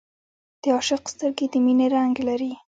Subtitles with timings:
[0.61, 2.51] د عاشق سترګې د مینې رنګ لري